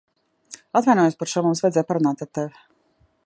[0.79, 1.45] Atvainojos par šo.
[1.49, 2.65] Mums vajadzēja parunāt ar tevi.